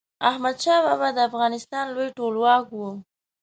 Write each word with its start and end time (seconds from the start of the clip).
احمد 0.29 0.55
شاه 0.63 0.79
بابا 0.85 1.09
د 1.15 1.19
افغانستان 1.29 1.85
لوی 1.95 2.07
ټولواک 2.17 2.65
و. 2.71 2.81